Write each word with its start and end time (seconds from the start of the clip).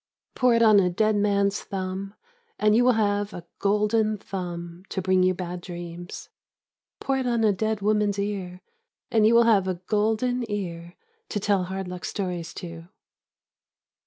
Pour 0.33 0.55
it 0.55 0.63
on 0.63 0.79
a 0.79 0.89
dead 0.89 1.15
man's 1.15 1.61
thumb 1.61 2.15
and 2.57 2.75
you 2.75 2.83
will 2.83 2.93
have 2.93 3.35
a 3.35 3.45
golden 3.59 4.17
thumb 4.17 4.81
to 4.89 4.99
bring 4.99 5.21
you 5.21 5.35
bad 5.35 5.61
dreams. 5.61 6.27
Pour 6.99 7.19
it 7.19 7.27
on 7.27 7.43
a 7.43 7.53
dead 7.53 7.81
woman's 7.81 8.17
ear 8.17 8.61
and 9.11 9.27
you 9.27 9.35
will 9.35 9.43
have 9.43 9.67
a 9.67 9.75
golden 9.85 10.43
ear 10.49 10.95
to 11.29 11.39
tell 11.39 11.65
hard 11.65 11.87
luck 11.87 12.03
stories 12.03 12.51
to. 12.55 12.87